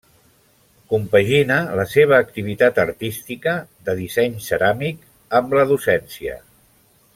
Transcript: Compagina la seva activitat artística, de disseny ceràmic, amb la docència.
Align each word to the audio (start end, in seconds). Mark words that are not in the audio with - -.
Compagina 0.93 1.57
la 1.79 1.85
seva 1.91 2.17
activitat 2.25 2.81
artística, 2.85 3.55
de 3.91 3.95
disseny 4.01 4.41
ceràmic, 4.49 5.07
amb 5.41 5.55
la 5.59 5.67
docència. 5.75 6.41